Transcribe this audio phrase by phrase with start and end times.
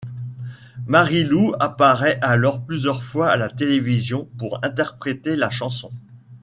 [0.87, 5.91] Marilou apparait alors plusieurs fois à la télévision pour interpréter la chanson.